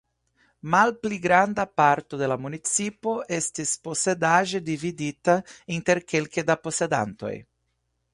[0.75, 5.37] Malpli granda parto de la municipo estis posedaĵe dividita
[5.77, 7.35] inter kelke da posedantoj.